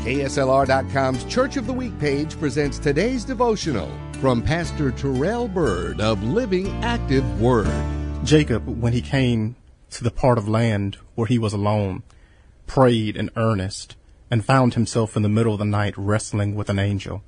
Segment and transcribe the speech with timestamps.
[0.00, 6.68] KSLR.com's Church of the Week page presents today's devotional from Pastor Terrell Byrd of Living
[6.82, 7.70] Active Word.
[8.24, 9.56] Jacob, when he came
[9.90, 12.02] to the part of land where he was alone,
[12.66, 13.94] prayed in earnest
[14.30, 17.22] and found himself in the middle of the night wrestling with an angel.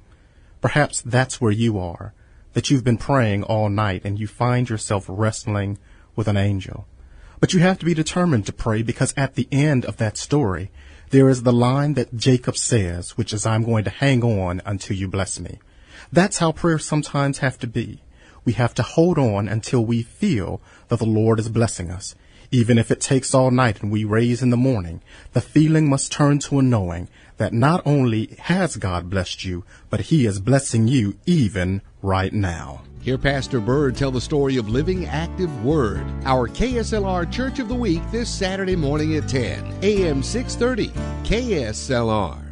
[0.63, 2.15] Perhaps that's where you are,
[2.55, 5.77] that you've been praying all night and you find yourself wrestling
[6.17, 6.87] with an angel.
[7.39, 10.71] But you have to be determined to pray because at the end of that story,
[11.13, 14.97] there is the line that Jacob says, which is, I'm going to hang on until
[14.97, 15.59] you bless me.
[16.11, 18.01] That's how prayers sometimes have to be.
[18.47, 22.15] We have to hold on until we feel that the Lord is blessing us.
[22.51, 25.03] Even if it takes all night and we raise in the morning,
[25.35, 30.01] the feeling must turn to a knowing that not only has God blessed you, but
[30.01, 32.85] He is blessing you even right now.
[33.03, 37.75] Hear Pastor Byrd tell the story of Living Active Word, our KSLR Church of the
[37.75, 40.91] Week this Saturday morning at 10, AM 630,
[41.29, 42.52] KSLR.